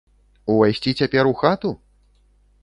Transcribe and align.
Увайсці 0.53 0.93
цяпер 1.01 1.29
у 1.33 1.35
хату? 1.43 1.75